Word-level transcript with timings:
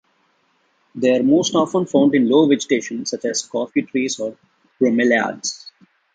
They 0.95 1.15
are 1.15 1.21
most 1.21 1.53
often 1.53 1.85
found 1.85 2.15
in 2.15 2.27
low 2.27 2.47
vegetation 2.47 3.05
such 3.05 3.23
as 3.25 3.43
coffee 3.45 3.83
trees 3.83 4.19
or 4.19 4.35
bromeliads. 4.79 5.69